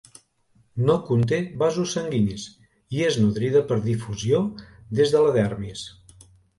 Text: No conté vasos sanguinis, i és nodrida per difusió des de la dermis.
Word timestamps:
No 0.87 0.95
conté 1.09 1.39
vasos 1.65 1.93
sanguinis, 1.99 2.47
i 2.97 3.05
és 3.13 3.21
nodrida 3.27 3.65
per 3.71 3.81
difusió 3.87 4.43
des 5.01 5.17
de 5.17 5.27
la 5.29 5.41
dermis. 5.41 5.91